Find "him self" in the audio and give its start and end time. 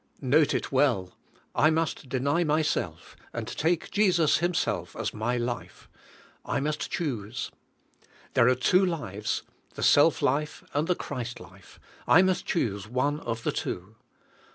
4.39-4.95